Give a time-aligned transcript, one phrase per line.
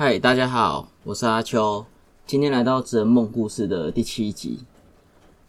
[0.00, 1.84] 嗨，大家好，我是阿秋，
[2.24, 4.60] 今天来到《职人梦故事》的第七集。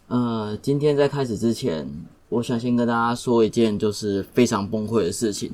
[0.08, 1.88] 呃，今天在开始之前，
[2.30, 5.52] 我想先跟大家说一件就是非常崩溃的事情，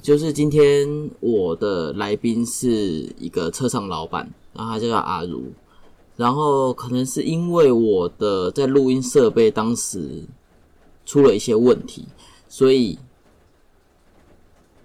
[0.00, 0.88] 就是今天
[1.20, 2.66] 我的来宾是
[3.18, 5.52] 一个车厂老板，然后他叫阿如，
[6.16, 10.22] 然后可能是因为我的在录音设备当时
[11.04, 12.06] 出了一些问题，
[12.48, 12.98] 所以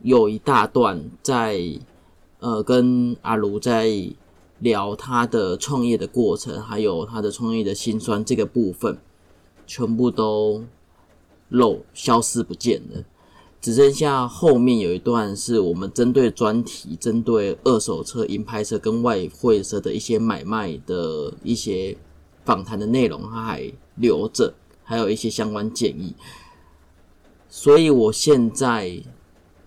[0.02, 1.58] 有一大段在
[2.40, 4.12] 呃跟阿如在。
[4.62, 8.98] 聊他的创业的过程，还有他的创业的辛酸这个部分，
[9.66, 10.66] 全部都
[11.48, 13.06] 漏消失不见了，
[13.62, 21.96] 只剩下后面有一段是我们针对专题、针对二手车、银牌车跟外汇车的一些买卖的一些
[22.44, 24.54] 访谈的内容，他还留着，
[24.84, 26.14] 还有一些相关建议。
[27.48, 29.02] 所以我现在，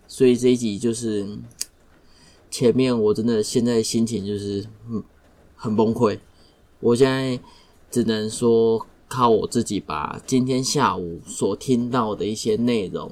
[0.07, 1.27] 所以这一集就是。
[2.53, 4.67] 前面我真的现在心情就是
[5.57, 6.19] 很崩溃，
[6.81, 7.43] 我现在
[7.91, 13.11] 只能说靠我自己把今天下午所听到的一些内容，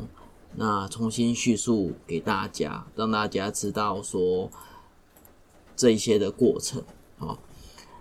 [0.57, 4.51] 那重新叙述给大家，让大家知道说
[5.75, 6.83] 这一些的过程。
[7.17, 7.39] 好，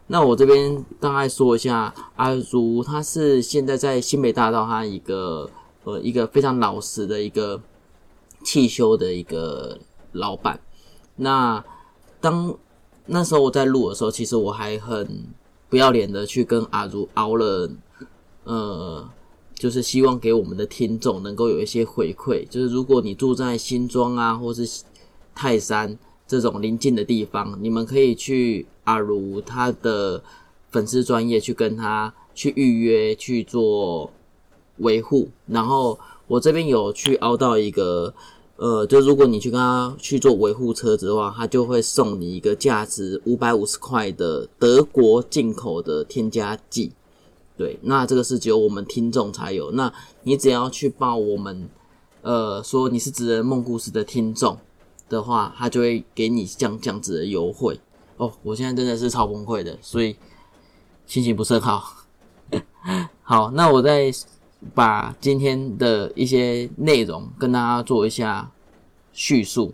[0.07, 5.49] 那我这边大概说一下，阿如他是现在在新北大道，他一个
[5.85, 7.61] 呃一个非常老实的一个
[8.43, 9.79] 汽修的一个
[10.11, 10.59] 老板。
[11.21, 11.61] 那
[12.21, 12.57] 当
[13.07, 15.25] 那时候我在录的时候，其实我还很
[15.67, 17.69] 不要脸的去跟阿如熬了，
[18.45, 19.09] 呃，
[19.53, 24.83] 就是希望给我们的听众能够有一些回馈，就是如果你住在新庄啊，或是
[25.35, 30.23] 泰山这种临近的地方，你们可以去阿如他的
[30.71, 34.09] 粉丝专业去跟他去预约去做
[34.77, 38.13] 维护，然后我这边有去凹到一个。
[38.61, 46.91] 呃，就如果你去跟他去做维护车子的话，他就会送你一个价值五百五十块的德国进口的添加剂。
[47.55, 49.71] 对，那这个是只有我们听众才有。
[49.71, 49.89] 那
[50.23, 51.69] 你只要去报我们，
[52.21, 54.57] 呃，说你是职人梦故事的听众
[55.07, 57.79] 的话，他就会给你降降子的优惠。
[58.17, 60.13] 哦，我现在真的是超崩溃的，所以
[61.07, 61.93] 心情不是很好。
[63.23, 64.13] 好，那我在。
[64.73, 68.51] 把今天的一些内容跟大家做一下
[69.13, 69.73] 叙述，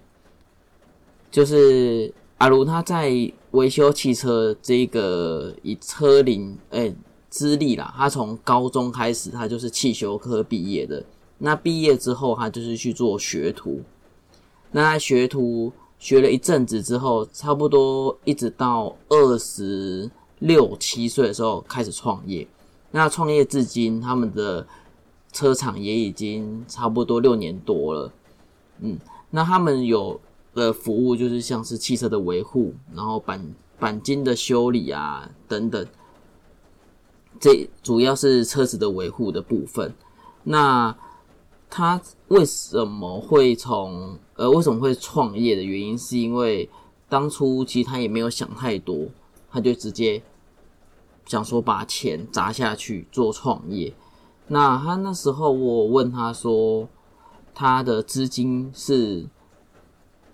[1.31, 3.12] 就是阿如他在
[3.51, 6.94] 维修汽车这个以车龄诶
[7.29, 11.03] 资历啦，他从高中开始，他就是汽修科毕业的。
[11.38, 13.81] 那毕业之后，他就是去做学徒。
[14.72, 20.09] 那他学徒学了一阵子之后，差不多一直到二十
[20.40, 22.47] 六七岁的时候开始创业。
[22.95, 24.66] 那创业至今，他们的
[25.33, 28.13] 车厂也已经差不多六年多了。
[28.79, 28.97] 嗯，
[29.31, 30.17] 那他们有
[30.53, 33.41] 的服务就是像是汽车的维护，然后钣
[33.78, 35.85] 钣金的修理啊等等。
[37.38, 39.94] 这主要是车子的维护的部分。
[40.45, 40.95] 那
[41.69, 46.69] 他为什么会从呃为什么会创业的原因，是因为
[47.09, 49.07] 当初其实他也没有想太多，
[49.51, 50.23] 他就直接。
[51.25, 53.91] 想说把钱砸下去做创业，
[54.47, 56.88] 那他那时候我问他说，
[57.53, 59.25] 他的资金是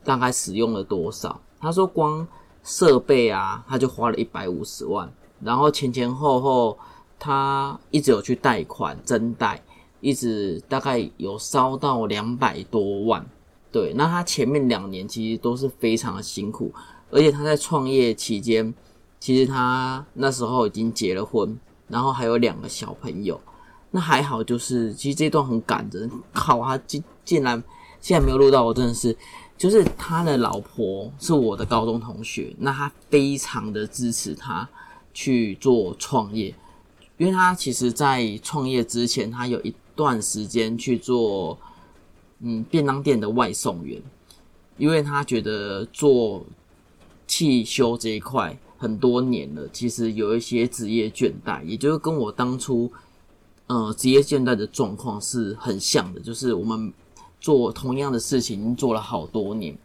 [0.03, 1.40] 大概使用了多少？
[1.62, 2.28] 他说光
[2.62, 5.09] 设备啊，他就花了一百五十万，
[5.40, 6.78] 然后前前后后
[7.18, 9.63] 他一直有去贷款增贷，
[10.01, 13.25] 一直大概有烧到两百多万。
[13.72, 16.74] 对，那他前面两年其实都是非常的辛苦，
[17.09, 18.74] 而且他在创业期间。
[19.21, 21.55] 其实他那时候已经结了婚，
[21.87, 23.39] 然后还有两个小朋友。
[23.91, 26.09] 那还好，就是其实这段很感人。
[26.33, 27.63] 靠，他竟竟然
[27.99, 29.15] 现在没有录到，我真的是，
[29.57, 34.67] 就是他的老婆是我的高中同学，那他非常的支持他
[35.13, 36.55] 去做创业，
[37.17, 41.55] 因为他其实在创业之前，他有一段时间去做
[42.39, 44.01] 嗯便当店的外送员，
[44.77, 46.44] 因为他觉得做
[47.27, 48.57] 汽修这一块。
[48.81, 52.92] 很多年了，其实有一些职业倦怠，也就是跟我当初，
[53.68, 56.19] 呃，职业倦怠的状况是很像的。
[56.19, 56.92] 就是我们
[57.39, 59.78] 做同样的事情，做了好多年。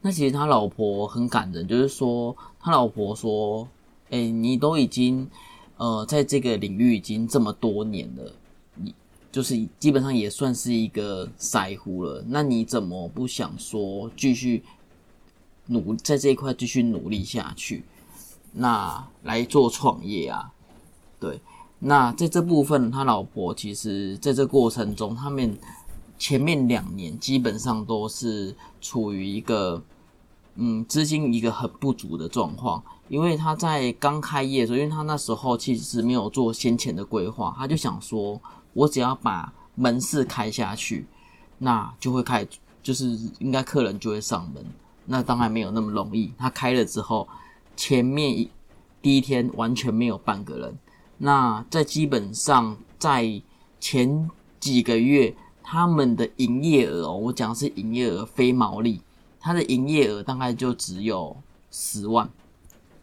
[0.00, 3.68] 那其实他老婆很感人，就是说他老婆说
[4.08, 5.28] ：“哎，你都已经
[5.76, 8.32] 呃在这个领域已经这么多年了，
[8.76, 8.94] 你
[9.30, 12.24] 就是基本上也算是一个腮乎了。
[12.26, 14.62] 那你怎么不想说继续？”
[15.66, 17.84] 努在这一块继续努力下去，
[18.52, 20.52] 那来做创业啊，
[21.18, 21.40] 对，
[21.78, 25.56] 那在这部分，他老婆其实在这过程中，他们
[26.18, 29.82] 前面两年基本上都是处于一个
[30.56, 38.40] 嗯资金一个很不足的状况，因为他在刚开业的时候，因为他那时候其实没有做先前的规划，他就想说，
[38.72, 41.06] 我只要把门市开下去，
[41.58, 42.46] 那就会开，
[42.82, 44.64] 就是应该客人就会上门。
[45.06, 46.32] 那当然没有那么容易。
[46.38, 47.28] 他开了之后，
[47.76, 48.50] 前面一
[49.02, 50.78] 第一天完全没有半个人。
[51.18, 53.42] 那在基本上在
[53.78, 59.00] 前几个月，他们的营业额哦，我讲的是营业额非毛利，
[59.38, 61.36] 他的营业额大概就只有
[61.70, 62.28] 十万，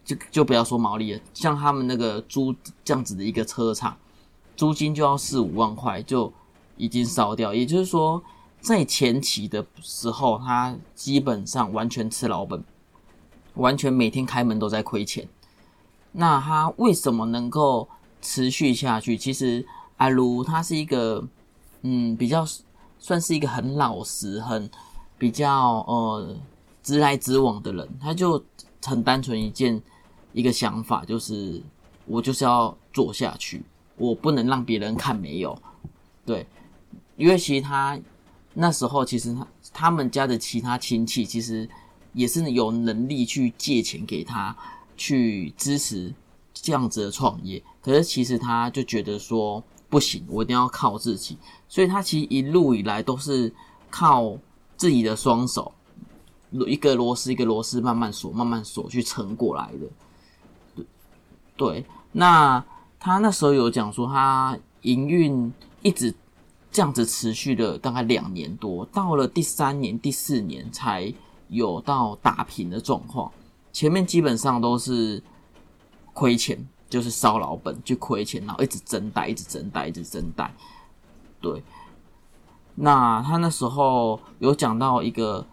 [0.03, 1.19] 就就不要说毛利了。
[1.33, 3.95] 像他们那个租这样子的一个车厂，
[4.56, 6.31] 租金就要四五万块，就
[6.77, 7.53] 已经烧掉。
[7.53, 8.21] 也就是说。
[8.62, 12.63] 在前期的时候，他基本上完全吃老本，
[13.56, 15.28] 完全每天开门都在亏钱。
[16.12, 17.90] 那他为什么能够
[18.22, 19.18] 持续下去？
[19.18, 19.66] 其实
[19.98, 21.28] 阿卢他是一个，
[21.81, 22.46] 嗯，比较
[23.00, 24.69] 算是一个很老实、很
[25.18, 26.36] 比较呃
[26.84, 27.90] 直来直往的人。
[28.00, 28.44] 他就
[28.86, 29.81] 很单纯一件
[30.34, 31.60] 一个想法，就是
[32.06, 33.63] 我就是要做下去，
[33.98, 35.60] 我不能让别人看没有。
[36.24, 36.46] 对，
[37.18, 38.00] 因为其实他。
[38.53, 41.68] 那时候其实他他们家的其他亲戚其实
[42.13, 44.53] 也是有能力去借钱给他
[44.98, 46.13] 去支持
[46.53, 51.38] 这样子的创业，可是其实他就觉得说不行，我一定要靠自己，
[51.69, 53.53] 所以他其实一路以来都是
[53.89, 54.38] 靠
[54.75, 55.71] 自己的双手，
[56.51, 59.71] 一个螺丝一个螺丝慢慢锁慢慢锁去撑过来
[60.75, 60.86] 的。
[61.56, 62.63] 对，那
[63.00, 66.13] 他那时候有讲说他营运一直。
[66.71, 71.13] 这样子持续了大概两年多，到了第三年、第四年才
[71.50, 73.29] 有到打平的状况。
[73.73, 75.21] 前面基本上都是
[76.13, 80.53] 亏钱，就是烧老本去亏钱，然后一直增贷、一直增贷、一直增贷。
[81.41, 81.62] 对，
[82.75, 85.45] 那他那时候有讲到一个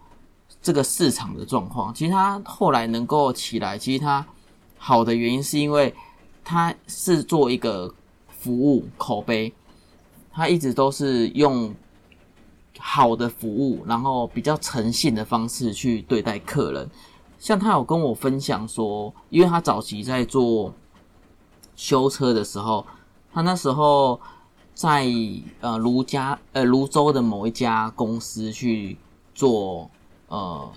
[0.61, 4.25] 这个市场的状况，其实他后来能够起来，其实他
[4.77, 5.93] 好的原因是因为
[6.45, 7.93] 他是做一个
[8.29, 9.53] 服务口碑。
[10.31, 11.73] 他一直都是用
[12.77, 16.89] 好的服务，然后比较诚信的方式去对待客人。
[17.37, 20.73] 像他有跟我分享说，因为他早期在做
[21.75, 22.85] 修车的时候，
[23.33, 24.19] 他那时候
[24.73, 25.07] 在
[25.61, 28.97] 呃泸家呃泸州的某一家公司去
[29.33, 29.89] 做
[30.27, 30.69] 呃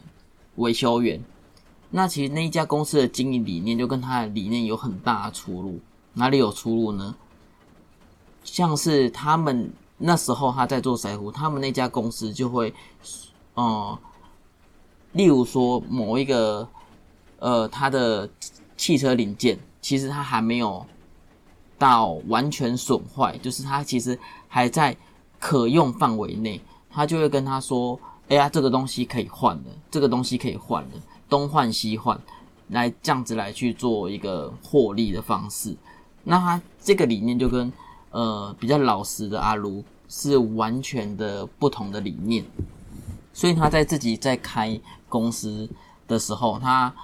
[0.57, 1.23] 维修员。
[1.91, 5.79] 那其实那一家公司的经营理念就跟他的理念有很大的出入。
[6.15, 7.15] 哪里有出入呢？
[8.53, 12.71] 像是他们那时候他在做腮胡，他们那家公司就会，
[13.55, 13.99] 呃，
[15.13, 16.69] 例如说某一个
[17.39, 18.29] 呃，他的
[18.77, 20.85] 汽车零件，其实它还没有
[21.79, 24.19] 到完全损坏，就是它其实
[24.49, 24.95] 还在
[25.39, 26.61] 可用范围内，
[26.91, 27.99] 他就会跟他说
[28.29, 30.91] ：“哎呀，这个东西可以换了，这个东西可以换了，
[31.27, 32.21] 东换西换，
[32.69, 35.75] 来这样子来去做一个获利的方式。”
[36.23, 37.73] 那他这个理念就跟。
[38.13, 42.45] 呃，比较老实的阿卢是完全的不同的理念，
[43.33, 44.79] 所以他在自己在开
[45.09, 45.67] 公司
[46.07, 46.95] 的时候，他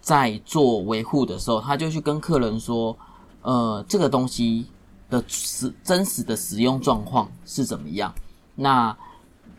[0.00, 2.96] 在做维护的时候，他就去跟客人说，
[3.42, 4.66] 呃，这个东西
[5.08, 8.12] 的实真实的使用状况是怎么样？
[8.56, 8.96] 那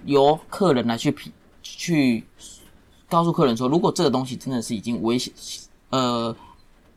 [0.03, 1.31] 由客人来去评，
[1.63, 2.25] 去
[3.07, 5.33] 告诉客人说，如果这个东西真的是已经危险，
[5.91, 6.35] 呃，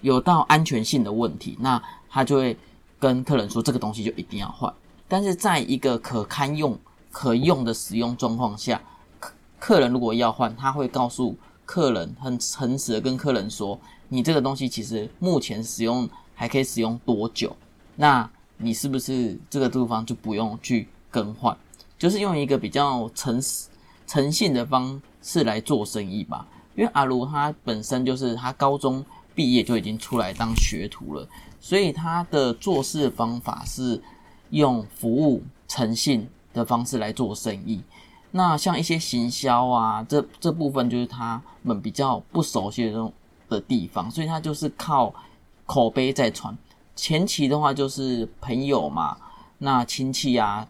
[0.00, 1.80] 有到安全性的问题，那
[2.11, 2.59] 他就会。
[3.02, 4.73] 跟客人说这个东西就一定要换，
[5.09, 6.78] 但是在一个可堪用、
[7.11, 8.80] 可用的使用状况下，
[9.18, 13.76] 客客人如果要换，他会告诉客人很诚实的跟客人说，
[14.09, 17.56] 你这个东西其实目前使用还可以使用多久？
[17.97, 21.56] 那你是不是这个地方就不用去更换？
[21.99, 23.66] 就是用一个比较诚实、
[24.06, 26.47] 诚信的方式来做生意吧。
[26.76, 29.04] 因为阿卢他本身就是他高中
[29.35, 31.28] 毕业就已经出来当学徒了。
[31.62, 34.02] 所以他的做事方法是
[34.50, 37.81] 用服务诚信的方式来做生意。
[38.33, 43.12] 那像一些行销啊，这这部分就是他们比较不熟悉的这种
[43.49, 45.14] 的地方，所以他就是靠
[45.64, 46.57] 口碑在传。
[46.97, 49.16] 前期的话就是朋友嘛，
[49.59, 50.66] 那亲戚啊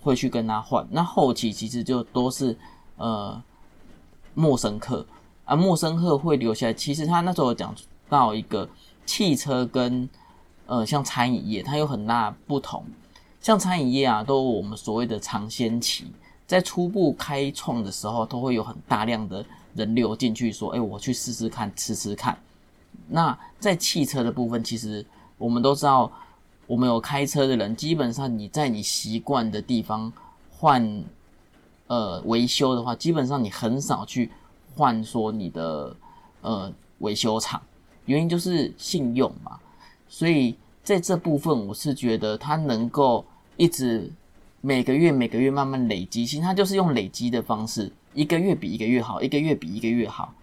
[0.00, 0.86] 会去跟他换。
[0.90, 2.56] 那后期其实就都是
[2.96, 3.40] 呃
[4.32, 5.04] 陌生客
[5.44, 6.72] 啊，陌生客会留下来。
[6.72, 7.74] 其实他那时候讲
[8.08, 8.66] 到一个
[9.04, 10.08] 汽车跟
[10.70, 12.84] 呃，像餐饮业，它有很大不同。
[13.40, 16.06] 像餐饮业啊，都我们所谓的尝鲜期，
[16.46, 22.38] 在初步开创的时候，都会有很大量的人流进去，说：“哎，我去试试看，吃吃看。”
[23.10, 25.04] 那在汽车的部分，其实
[25.38, 26.08] 我们都知道，
[26.68, 30.12] 我们有开车的人，基本上你在你习惯的地方
[30.52, 31.02] 换
[31.88, 34.30] 呃维修的话，基本上你很少去
[34.76, 35.96] 换说你的
[36.42, 37.60] 呃维修厂，
[38.04, 39.58] 原因就是信用嘛。
[40.10, 43.24] 所以在这部分，我是觉得他能够
[43.56, 44.12] 一直
[44.60, 50.34] 每个月每个月慢慢累积，其实他就是用累积的方式，一个月比一个月好，一个月比一个月好，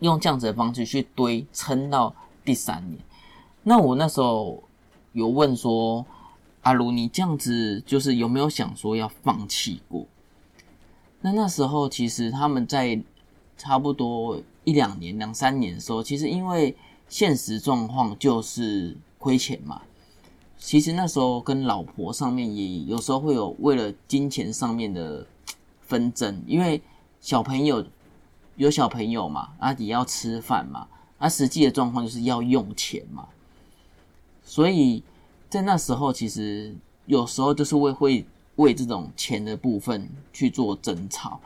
[0.00, 2.98] 用这样子的方式去堆撑到第三年。
[3.64, 4.62] 那我那时候
[5.12, 6.06] 有问说。
[6.62, 10.04] 阿如，你这样子就是有没有想说要放弃过？
[11.20, 13.00] 那那时候其实他们在
[13.56, 16.74] 差不多一两年、两三年的时候，其实因为
[17.08, 19.82] 现实状况就是亏钱嘛。
[20.58, 25.26] 其实那时候跟老婆上面也有时候会有为了金钱上面的
[25.82, 26.80] 纷争，因为
[27.20, 27.84] 小朋友
[28.56, 30.86] 有小朋友嘛，啊也要吃饭嘛，
[31.18, 33.28] 啊实际的状况就是要用钱嘛，
[34.44, 35.02] 所以。
[35.48, 36.74] 在那时候，其实
[37.06, 41.40] 有时候就是为会为这种钱的部分去做争吵。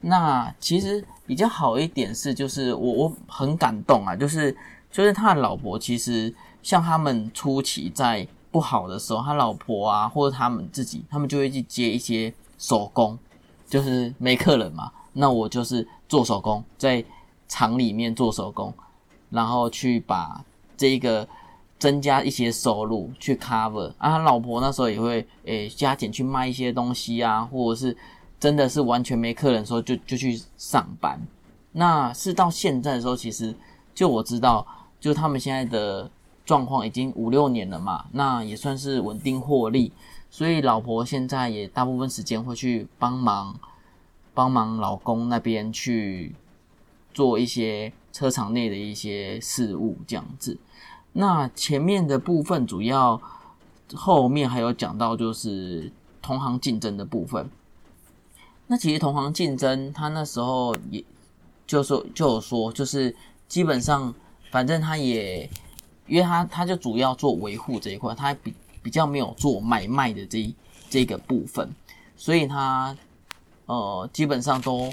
[0.00, 4.54] 那其实比较好一点是，就是我我很感动啊，就是
[4.98, 13.16] 就是他的老婆，其实像他们初期在不好的时候，他老婆啊或者他们自己，他们就会去接一些手工，
[13.68, 17.04] 就是没客人嘛，那我就是做手工，在
[17.46, 18.74] 厂里面做手工，
[19.30, 20.44] 然后去把
[20.76, 21.28] 这一个。
[21.78, 27.96] 增加一些收入去 cover 啊，他老婆那时候也会诶加减去卖一些东西啊，或者是
[28.40, 31.16] 真的是完全没客人的时候就就去上班。
[31.70, 33.54] 那是到现在的时候，其实
[33.94, 34.66] 就我知道，
[35.00, 36.10] 就他们现在的
[36.44, 39.92] 状况已经五六年了嘛，那也算是稳定获利。
[40.30, 43.58] 所以老婆现在也大部分时间会去帮忙
[44.34, 46.34] 帮忙老公那边去
[47.14, 50.58] 做一些车厂内的一些事务，这样子。
[51.12, 53.20] 那前面的部分主要，
[53.94, 55.90] 后面还有讲到就是
[56.20, 57.48] 同行竞争的部分。
[58.66, 61.02] 那其实同行竞争，他那时候也
[61.66, 63.16] 就说就有说，就是
[63.48, 64.14] 基本上
[64.50, 65.48] 反正他也，
[66.06, 70.54] 因为他他就主要做维护这一块，他比比较没有做买卖的这
[70.90, 71.68] 这个部分，
[72.16, 72.96] 所以他
[73.66, 74.92] 呃基本上都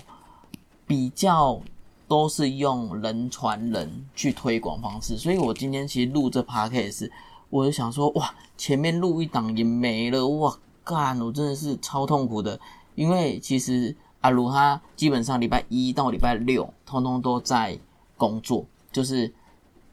[0.85, 1.61] 比较。
[2.07, 7.09] 都是用人传人去推广方式，所以我今天其实录这 podcast，
[7.49, 12.59] 我就想说，哇，前面录一档也没了，哇，干，我真的是超痛苦的，
[12.93, 17.75] 因为其实阿如他基本上礼拜一到礼拜六，通通都在
[18.17, 19.33] 工作，就是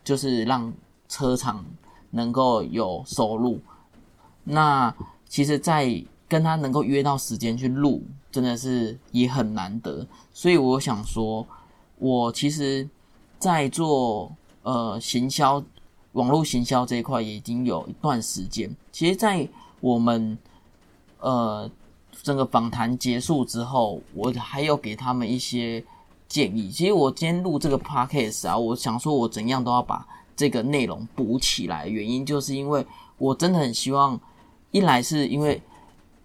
[0.03, 0.73] 就是让
[1.09, 1.65] 车厂
[2.11, 3.59] 能够有收入。
[4.45, 4.95] 那
[5.29, 11.47] 其实，在跟他能够约到时间去录，真的是也很难得，所以我想说。
[11.99, 12.89] 我其实，
[13.39, 14.33] 在做
[14.65, 15.63] 呃行销、
[16.15, 18.75] 网络行销这一块已经有一段时间。
[18.91, 20.37] 其实，在我们
[21.21, 21.71] 呃
[22.25, 25.85] 整个访谈结束之后，我还有给他们一些
[26.33, 26.71] 建议。
[26.71, 31.87] 其实我今天录这个 podcast 啊，我想说我怎样都要把这个内容补起来。
[31.87, 32.87] 原因就是因为
[33.19, 34.19] 我真的很希望，
[34.71, 35.61] 一来是因为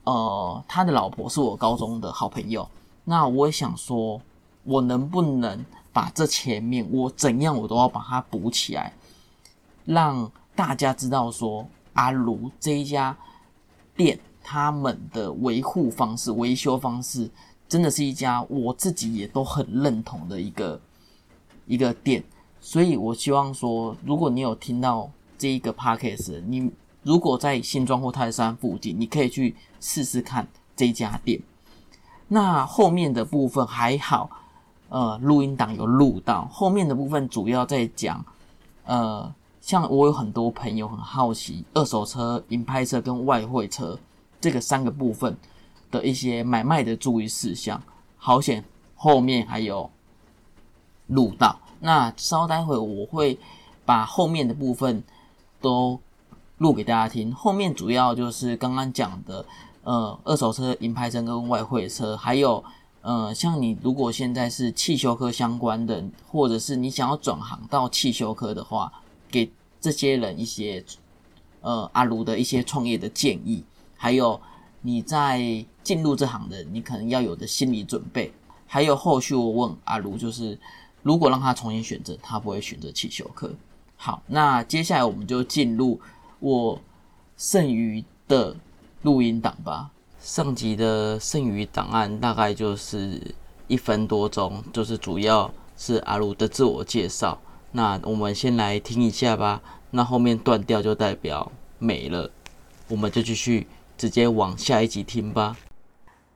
[0.05, 2.67] 呃他的老婆是我高中的好朋友，
[3.03, 4.21] 那我也想说。
[4.69, 8.91] 我能不能把这前面我怎样我都要把它补起来，
[9.85, 13.15] 让大家知道说阿卢这一家
[13.95, 17.31] 店他们的维护方式、维修方式，
[17.67, 20.79] 真的是一家我自己也都很认同的一个
[21.65, 22.23] 一个店。
[22.59, 26.71] 所以我希望说，如果你有听到这一个 podcast，你
[27.03, 31.39] 如果在新庄或泰山附近，你可以去试试看这家店。
[32.27, 34.29] 那后面的部分还好。
[34.89, 38.23] 呃，录音档有录到后面的部分，主要在讲，
[38.85, 43.99] 呃，像我有很多朋友很好奇二手车、银拍车跟外汇车
[44.39, 45.35] 这个三个部分
[45.91, 47.81] 的一些买卖的注意事项。
[48.17, 48.63] 好险，
[48.95, 49.89] 后面还有
[51.07, 51.59] 录到。
[51.79, 53.37] 那稍待会我会
[53.85, 55.03] 把后面的部分
[55.61, 55.99] 都
[56.57, 57.33] 录给大家听。
[57.33, 59.45] 后面主要就是刚刚讲的，
[59.83, 62.63] 呃，二手车、银牌车跟外汇车，还有。
[63.03, 68.91] 呃，像你如果现在是汽修科相关的，或者是你想要转行到汽修科的话，
[69.31, 70.83] 给这些人一些
[71.61, 73.63] 呃阿卢的一些创业的建议，
[73.95, 74.41] 还有
[74.81, 78.31] 你在进入这行的你可能要有的心理准备，
[78.65, 80.57] 还有后续我问阿卢，就是
[81.03, 83.51] 如果让他重新选择，他不会选择汽修科。
[83.95, 85.99] 好，那接下来我们就进入
[86.39, 86.79] 我
[87.37, 88.55] 剩余的
[89.01, 89.89] 录音档吧。
[90.19, 93.35] 上集的剩余档案大概就是
[93.67, 97.39] 一分多钟，就是主要是阿如的自我介绍。
[97.71, 99.61] 那我们先来听一下吧。
[99.91, 102.29] 那后面断掉就代表没了，
[102.89, 103.65] 我们就继续
[103.97, 105.57] 直接往下一集听吧。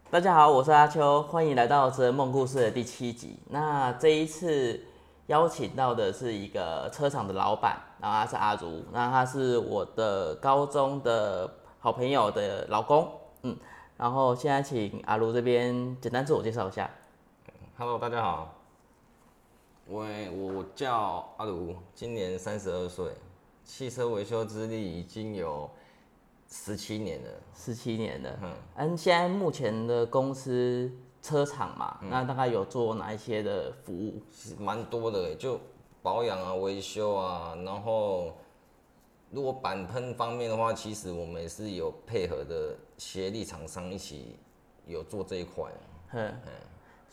[0.09, 3.37] 大家好，我是阿秋，欢迎来到《哲梦故事》的第七集。
[3.49, 4.83] 那这一次
[5.27, 13.07] 邀请到的是一个车厂的老板，然后他是阿如，那他是我的高中的好朋友的老公，
[13.43, 13.55] 嗯，
[13.95, 16.89] 然后现在请阿如这边简单自我介绍一下。
[17.77, 18.55] Hello，大家好，
[19.85, 20.03] 我
[20.33, 23.05] 我叫阿如，今年三十二岁，
[23.63, 25.69] 汽车维修资历已经有
[26.51, 27.29] 十七年了。
[27.55, 30.91] 十七年了，嗯嗯，现在目前的公司
[31.21, 34.21] 车厂嘛，那大概有做哪一些的服务？
[34.31, 35.59] 是蛮多的，就
[36.01, 38.33] 保养啊、维修啊，然后
[39.29, 44.35] 如果板喷方面的话，其实我们也是有配合的协力厂商一起
[44.85, 45.71] 有做这一块。
[46.09, 46.33] 哼，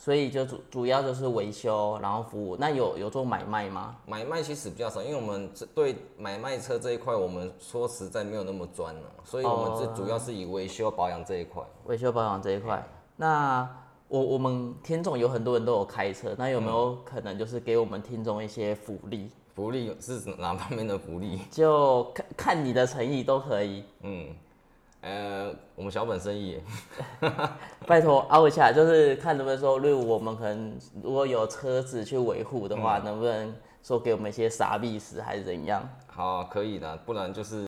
[0.00, 2.56] 所以就主主要就是维修，然后服务。
[2.56, 3.96] 那有有做买卖吗？
[4.06, 11.60] 买卖其实比较少，因为我们这对买卖车这一块，我们说实在没有那么专了，所以我们这主要是以维修保养这一块。
[11.86, 12.80] 维修保养这一块。
[13.16, 13.68] 那
[14.06, 19.28] 我我们听众有很多人都有开车，那有没有可能就是给我们听众一些福利？
[19.52, 21.40] 福利是哪方面的福利？
[21.50, 24.28] 就看看你的诚意都可以，嗯，
[25.08, 26.60] 呃，我们小本生意，
[27.86, 35.82] 拜托凹一下，就是看能不能说，例如我们可能如果有车子去维护的话，能不能说给我们一些傻币时还是怎样？
[36.06, 37.66] 好、可以的，不然就是